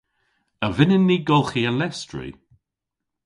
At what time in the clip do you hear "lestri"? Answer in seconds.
1.81-2.29